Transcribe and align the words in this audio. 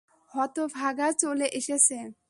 হতভাগা 0.31 1.07
চলে 1.13 1.47
এসেছে। 1.53 1.97